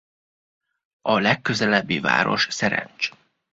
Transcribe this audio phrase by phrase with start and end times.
[1.01, 3.11] A legközelebbi város Szerencs.